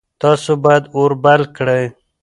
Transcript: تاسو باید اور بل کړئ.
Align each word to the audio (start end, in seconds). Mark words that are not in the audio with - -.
تاسو 0.21 0.51
باید 0.63 0.83
اور 0.95 1.11
بل 1.23 1.41
کړئ. 1.57 1.85